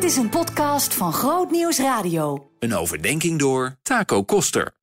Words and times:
Dit 0.00 0.10
is 0.10 0.16
een 0.16 0.28
podcast 0.28 0.94
van 0.94 1.12
Groot 1.12 1.50
Nieuws 1.50 1.78
Radio. 1.78 2.50
Een 2.58 2.74
overdenking 2.74 3.38
door 3.38 3.76
Taco 3.82 4.24
Koster. 4.24 4.74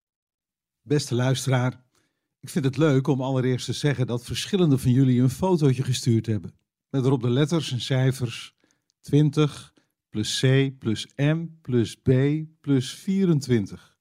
Beste 0.82 1.16
luisteraar, 1.16 1.84
ik 2.40 2.50
vind 2.50 2.66
het 2.66 2.78
leuk 2.78 3.08
om 3.08 3.22
allereerst 3.22 3.66
te 3.66 3.74
zeggen 3.74 4.08
dat 4.08 4.24
verschillende 4.24 4.78
van 4.78 4.92
jullie 4.92 5.22
een 5.22 5.30
fotootje 5.30 5.84
gestuurd 5.84 6.26
hebben. 6.26 6.58
Met 6.90 7.06
erop 7.06 7.22
de 7.22 7.30
letters 7.30 7.72
en 7.72 7.82
cijfers 7.82 8.56
20 9.02 9.74
plus 10.10 10.40
C 10.40 10.72
plus 10.80 11.08
M 11.16 11.46
plus 11.62 11.96
B 11.96 12.12
plus 12.62 12.94
24. 12.94 13.98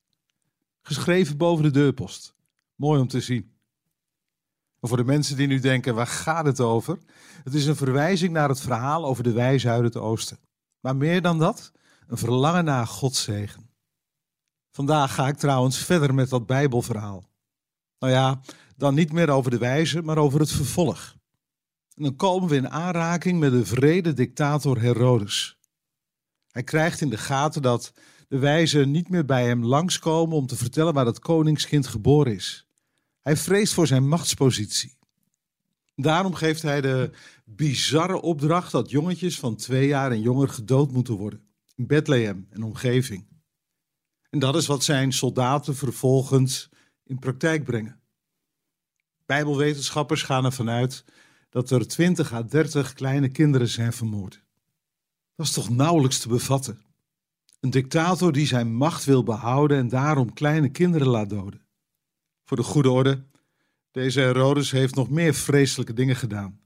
Geschreven 0.82 1.36
boven 1.36 1.64
de 1.64 1.70
deurpost. 1.70 2.34
Mooi 2.74 3.00
om 3.00 3.08
te 3.08 3.20
zien. 3.20 3.54
En 4.80 4.88
voor 4.88 4.96
de 4.96 5.04
mensen 5.04 5.36
die 5.36 5.46
nu 5.46 5.58
denken, 5.58 5.94
waar 5.94 6.06
gaat 6.06 6.46
het 6.46 6.60
over? 6.60 6.98
Het 7.44 7.54
is 7.54 7.66
een 7.66 7.76
verwijzing 7.76 8.32
naar 8.32 8.48
het 8.48 8.60
verhaal 8.60 9.04
over 9.04 9.22
de 9.22 9.32
wijze 9.32 9.68
uit 9.68 9.84
het 9.84 9.96
oosten. 9.96 10.38
Maar 10.86 10.96
meer 10.96 11.22
dan 11.22 11.38
dat, 11.38 11.72
een 12.06 12.16
verlangen 12.16 12.64
naar 12.64 12.86
Gods 12.86 13.22
zegen. 13.22 13.70
Vandaag 14.70 15.14
ga 15.14 15.28
ik 15.28 15.36
trouwens 15.36 15.78
verder 15.78 16.14
met 16.14 16.28
dat 16.28 16.46
Bijbelverhaal. 16.46 17.28
Nou 17.98 18.12
ja, 18.12 18.40
dan 18.76 18.94
niet 18.94 19.12
meer 19.12 19.30
over 19.30 19.50
de 19.50 19.58
wijze, 19.58 20.02
maar 20.02 20.18
over 20.18 20.40
het 20.40 20.52
vervolg. 20.52 21.16
En 21.94 22.02
dan 22.02 22.16
komen 22.16 22.48
we 22.48 22.56
in 22.56 22.70
aanraking 22.70 23.38
met 23.38 23.50
de 23.50 23.66
vrede 23.66 24.12
dictator 24.12 24.80
Herodes. 24.80 25.58
Hij 26.50 26.62
krijgt 26.62 27.00
in 27.00 27.10
de 27.10 27.18
gaten 27.18 27.62
dat 27.62 27.92
de 28.28 28.38
wijzen 28.38 28.90
niet 28.90 29.08
meer 29.08 29.24
bij 29.24 29.46
hem 29.46 29.64
langskomen 29.64 30.36
om 30.36 30.46
te 30.46 30.56
vertellen 30.56 30.94
waar 30.94 31.06
het 31.06 31.18
koningskind 31.18 31.86
geboren 31.86 32.34
is. 32.34 32.66
Hij 33.22 33.36
vreest 33.36 33.74
voor 33.74 33.86
zijn 33.86 34.08
machtspositie. 34.08 34.95
Daarom 35.96 36.34
geeft 36.34 36.62
hij 36.62 36.80
de 36.80 37.10
bizarre 37.44 38.22
opdracht 38.22 38.72
dat 38.72 38.90
jongetjes 38.90 39.38
van 39.38 39.56
twee 39.56 39.86
jaar 39.86 40.10
en 40.10 40.20
jonger 40.20 40.48
gedood 40.48 40.92
moeten 40.92 41.14
worden. 41.14 41.44
In 41.74 41.86
Bethlehem 41.86 42.46
en 42.50 42.62
omgeving. 42.62 43.26
En 44.30 44.38
dat 44.38 44.56
is 44.56 44.66
wat 44.66 44.84
zijn 44.84 45.12
soldaten 45.12 45.76
vervolgens 45.76 46.68
in 47.04 47.18
praktijk 47.18 47.64
brengen. 47.64 48.00
Bijbelwetenschappers 49.26 50.22
gaan 50.22 50.44
ervan 50.44 50.70
uit 50.70 51.04
dat 51.50 51.70
er 51.70 51.88
20 51.88 52.32
à 52.32 52.42
30 52.42 52.92
kleine 52.92 53.28
kinderen 53.28 53.68
zijn 53.68 53.92
vermoord. 53.92 54.42
Dat 55.34 55.46
is 55.46 55.52
toch 55.52 55.68
nauwelijks 55.68 56.18
te 56.18 56.28
bevatten. 56.28 56.84
Een 57.60 57.70
dictator 57.70 58.32
die 58.32 58.46
zijn 58.46 58.74
macht 58.74 59.04
wil 59.04 59.22
behouden 59.22 59.78
en 59.78 59.88
daarom 59.88 60.32
kleine 60.32 60.68
kinderen 60.68 61.08
laat 61.08 61.30
doden. 61.30 61.66
Voor 62.44 62.56
de 62.56 62.62
goede 62.62 62.90
orde, 62.90 63.26
deze 63.96 64.20
Herodes 64.20 64.70
heeft 64.70 64.94
nog 64.94 65.10
meer 65.10 65.34
vreselijke 65.34 65.92
dingen 65.92 66.16
gedaan. 66.16 66.60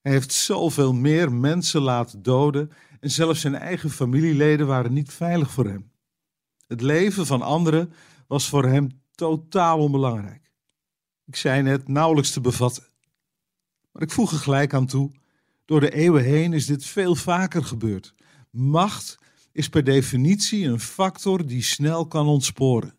Hij 0.00 0.12
heeft 0.12 0.32
zoveel 0.32 0.92
meer 0.92 1.32
mensen 1.32 1.80
laten 1.80 2.22
doden 2.22 2.70
en 3.00 3.10
zelfs 3.10 3.40
zijn 3.40 3.54
eigen 3.54 3.90
familieleden 3.90 4.66
waren 4.66 4.92
niet 4.92 5.12
veilig 5.12 5.50
voor 5.50 5.66
hem. 5.66 5.90
Het 6.66 6.80
leven 6.80 7.26
van 7.26 7.42
anderen 7.42 7.92
was 8.26 8.48
voor 8.48 8.64
hem 8.64 8.88
totaal 9.14 9.78
onbelangrijk. 9.78 10.52
Ik 11.26 11.36
zei 11.36 11.62
net 11.62 11.88
nauwelijks 11.88 12.30
te 12.30 12.40
bevatten. 12.40 12.84
Maar 13.92 14.02
ik 14.02 14.10
voeg 14.10 14.32
er 14.32 14.38
gelijk 14.38 14.74
aan 14.74 14.86
toe: 14.86 15.10
door 15.64 15.80
de 15.80 15.94
eeuwen 15.94 16.24
heen 16.24 16.52
is 16.52 16.66
dit 16.66 16.84
veel 16.84 17.14
vaker 17.14 17.64
gebeurd. 17.64 18.14
Macht 18.50 19.18
is 19.52 19.68
per 19.68 19.84
definitie 19.84 20.66
een 20.66 20.80
factor 20.80 21.46
die 21.46 21.62
snel 21.62 22.06
kan 22.06 22.26
ontsporen. 22.26 22.98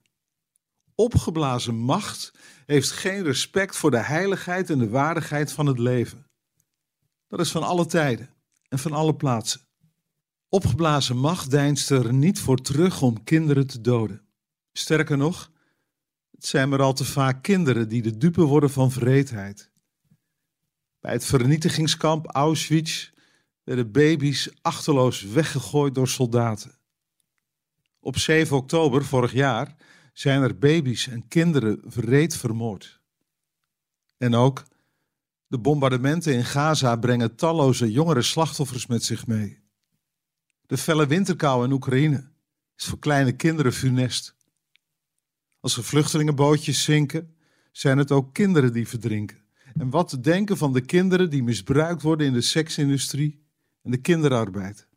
Opgeblazen 0.96 1.76
macht 1.76 2.32
heeft 2.66 2.92
geen 2.92 3.24
respect 3.24 3.76
voor 3.76 3.92
de 3.92 4.04
heiligheid 4.04 4.70
en 4.70 4.80
de 4.80 4.90
waardigheid 4.90 5.52
van 5.52 5.66
het 5.66 5.80
leven. 5.80 6.28
Dat 7.28 7.40
is 7.40 7.52
van 7.52 7.64
alle 7.64 7.86
tijden 7.86 8.30
en 8.70 8.80
van 8.80 8.92
alle 8.92 9.16
plaatsen. 9.16 9.62
Opgeblazen 10.50 11.18
macht 11.18 11.52
deinst 11.52 11.90
er 11.90 12.14
niet 12.14 12.40
voor 12.40 12.58
terug 12.58 13.02
om 13.02 13.24
kinderen 13.24 13.68
te 13.68 13.82
doden. 13.82 14.22
Sterker 14.72 15.18
nog, 15.18 15.52
het 16.32 16.46
zijn 16.46 16.70
maar 16.70 16.82
al 16.82 16.94
te 16.94 17.06
vaak 17.06 17.44
kinderen 17.44 17.90
die 17.90 18.02
de 18.02 18.18
dupe 18.18 18.42
worden 18.42 18.70
van 18.70 18.92
vreedheid. 18.92 19.72
Bij 21.00 21.14
het 21.14 21.26
vernietigingskamp 21.26 22.28
Auschwitz 22.28 23.12
werden 23.64 23.92
baby's 23.92 24.50
achterloos 24.62 25.22
weggegooid 25.22 25.96
door 25.96 26.08
soldaten. 26.08 26.78
Op 28.00 28.18
7 28.18 28.58
oktober 28.58 29.06
vorig 29.06 29.34
jaar 29.34 29.76
zijn 30.18 30.42
er 30.42 30.58
baby's 30.58 31.08
en 31.08 31.28
kinderen 31.28 31.82
wreed 31.84 32.38
vermoord. 32.38 33.02
En 34.18 34.36
ook 34.36 34.64
de 35.48 35.58
bombardementen 35.58 36.34
in 36.34 36.46
Gaza 36.46 36.96
brengen 36.96 37.36
talloze 37.36 37.92
jongere 37.92 38.22
slachtoffers 38.22 38.86
met 38.86 39.04
zich 39.04 39.28
mee. 39.28 39.64
De 40.66 40.78
felle 40.78 41.08
winterkou 41.08 41.66
in 41.66 41.72
Oekraïne 41.72 42.32
is 42.76 42.86
voor 42.86 43.00
kleine 43.00 43.32
kinderen 43.32 43.74
funest. 43.74 44.36
Als 45.60 45.78
er 45.78 45.84
vluchtelingenbootjes 45.84 46.84
zinken, 46.84 47.36
zijn 47.72 47.98
het 47.98 48.12
ook 48.12 48.34
kinderen 48.34 48.74
die 48.74 48.88
verdrinken. 48.88 49.44
En 49.74 49.90
wat 49.90 50.10
te 50.10 50.20
denken 50.20 50.58
van 50.58 50.74
de 50.74 50.82
kinderen 50.82 51.30
die 51.30 51.44
misbruikt 51.44 52.02
worden 52.02 52.28
in 52.28 52.34
de 52.34 52.42
seksindustrie 52.42 53.46
en 53.82 53.92
de 53.92 53.98
kinderarbeid. 53.98 54.88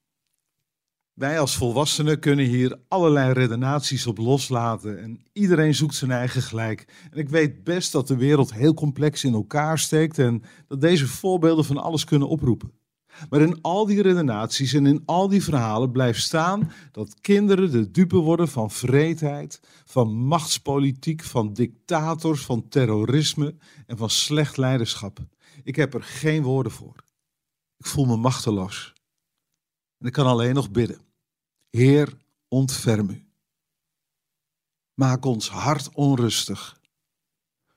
Wij 1.18 1.40
als 1.40 1.56
volwassenen 1.56 2.18
kunnen 2.18 2.44
hier 2.44 2.78
allerlei 2.88 3.32
redenaties 3.32 4.06
op 4.06 4.18
loslaten 4.18 5.02
en 5.02 5.20
iedereen 5.32 5.74
zoekt 5.74 5.94
zijn 5.94 6.10
eigen 6.10 6.42
gelijk. 6.42 7.08
En 7.10 7.18
ik 7.18 7.28
weet 7.28 7.64
best 7.64 7.92
dat 7.92 8.08
de 8.08 8.16
wereld 8.16 8.52
heel 8.52 8.74
complex 8.74 9.24
in 9.24 9.32
elkaar 9.32 9.78
steekt 9.78 10.18
en 10.18 10.42
dat 10.66 10.80
deze 10.80 11.06
voorbeelden 11.06 11.64
van 11.64 11.76
alles 11.76 12.04
kunnen 12.04 12.28
oproepen. 12.28 12.72
Maar 13.30 13.40
in 13.40 13.62
al 13.62 13.86
die 13.86 14.02
redenaties 14.02 14.72
en 14.72 14.86
in 14.86 15.02
al 15.04 15.28
die 15.28 15.42
verhalen 15.44 15.92
blijft 15.92 16.22
staan 16.22 16.72
dat 16.92 17.20
kinderen 17.20 17.70
de 17.70 17.90
dupe 17.90 18.16
worden 18.16 18.48
van 18.48 18.70
vreedheid, 18.70 19.60
van 19.84 20.14
machtspolitiek, 20.14 21.24
van 21.24 21.52
dictators, 21.52 22.44
van 22.44 22.68
terrorisme 22.68 23.54
en 23.86 23.96
van 23.96 24.10
slecht 24.10 24.56
leiderschap. 24.56 25.18
Ik 25.62 25.76
heb 25.76 25.94
er 25.94 26.02
geen 26.02 26.42
woorden 26.42 26.72
voor. 26.72 26.94
Ik 27.76 27.86
voel 27.86 28.04
me 28.04 28.16
machteloos. 28.16 28.92
En 29.98 30.06
ik 30.06 30.12
kan 30.12 30.26
alleen 30.26 30.54
nog 30.54 30.70
bidden. 30.70 31.06
Heer, 31.70 32.16
ontferm 32.48 33.10
u. 33.10 33.26
Maak 34.94 35.24
ons 35.24 35.48
hart 35.48 35.94
onrustig. 35.94 36.80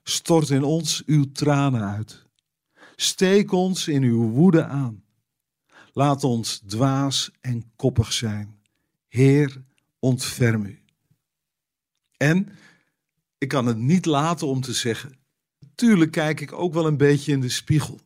Stort 0.03 0.50
in 0.50 0.63
ons 0.63 1.03
uw 1.06 1.31
tranen 1.31 1.81
uit. 1.81 2.25
Steek 2.96 3.51
ons 3.51 3.88
in 3.88 4.03
uw 4.03 4.30
woede 4.30 4.66
aan. 4.66 5.03
Laat 5.94 6.24
ons 6.24 6.62
dwaas 6.66 7.31
en 7.41 7.72
koppig 7.75 8.13
zijn. 8.13 8.62
Heer, 9.07 9.63
ontferm 10.00 10.66
u. 10.66 10.84
En 12.18 12.57
ik 13.38 13.47
kan 13.47 13.66
het 13.66 13.78
niet 13.78 14.06
laten 14.06 14.47
om 14.47 14.62
te 14.62 14.74
zeggen. 14.74 15.19
Tuurlijk 15.75 16.12
kijk 16.12 16.41
ik 16.41 16.53
ook 16.53 16.74
wel 16.74 16.88
een 16.88 16.97
beetje 16.97 17.31
in 17.31 17.41
de 17.41 17.50
spiegel. 17.50 18.00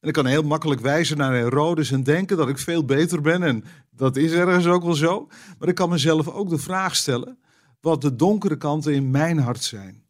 En 0.00 0.08
ik 0.08 0.14
kan 0.14 0.26
heel 0.26 0.42
makkelijk 0.42 0.80
wijzen 0.80 1.16
naar 1.16 1.32
Herodes 1.32 1.90
en 1.90 2.02
denken 2.02 2.36
dat 2.36 2.48
ik 2.48 2.58
veel 2.58 2.84
beter 2.84 3.20
ben. 3.20 3.42
En 3.42 3.64
dat 3.90 4.16
is 4.16 4.32
ergens 4.32 4.66
ook 4.66 4.82
wel 4.82 4.94
zo. 4.94 5.28
Maar 5.58 5.68
ik 5.68 5.74
kan 5.74 5.88
mezelf 5.88 6.28
ook 6.28 6.48
de 6.48 6.58
vraag 6.58 6.96
stellen 6.96 7.38
wat 7.80 8.00
de 8.00 8.16
donkere 8.16 8.56
kanten 8.56 8.94
in 8.94 9.10
mijn 9.10 9.38
hart 9.38 9.62
zijn. 9.62 10.04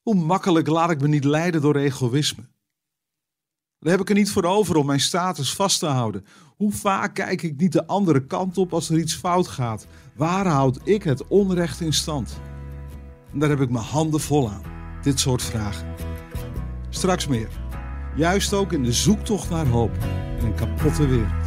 Hoe 0.00 0.14
makkelijk 0.14 0.66
laat 0.66 0.90
ik 0.90 1.00
me 1.00 1.08
niet 1.08 1.24
leiden 1.24 1.60
door 1.60 1.76
egoïsme? 1.76 2.48
Daar 3.78 3.92
heb 3.92 4.00
ik 4.00 4.08
er 4.08 4.14
niet 4.14 4.30
voor 4.30 4.44
over 4.44 4.76
om 4.76 4.86
mijn 4.86 5.00
status 5.00 5.54
vast 5.54 5.78
te 5.78 5.86
houden. 5.86 6.24
Hoe 6.56 6.72
vaak 6.72 7.14
kijk 7.14 7.42
ik 7.42 7.56
niet 7.56 7.72
de 7.72 7.86
andere 7.86 8.26
kant 8.26 8.58
op 8.58 8.72
als 8.72 8.90
er 8.90 8.98
iets 8.98 9.14
fout 9.14 9.48
gaat? 9.48 9.86
Waar 10.16 10.46
houd 10.46 10.78
ik 10.84 11.02
het 11.02 11.26
onrecht 11.26 11.80
in 11.80 11.92
stand? 11.92 12.40
En 13.32 13.38
daar 13.38 13.48
heb 13.48 13.60
ik 13.60 13.70
mijn 13.70 13.84
handen 13.84 14.20
vol 14.20 14.50
aan. 14.50 14.62
Dit 15.02 15.20
soort 15.20 15.42
vragen. 15.42 15.94
Straks 16.90 17.26
meer. 17.26 17.69
Juist 18.14 18.52
ook 18.52 18.72
in 18.72 18.82
de 18.82 18.92
zoektocht 18.92 19.50
naar 19.50 19.66
hoop 19.66 19.92
in 20.38 20.46
een 20.46 20.54
kapotte 20.54 21.06
wereld. 21.06 21.39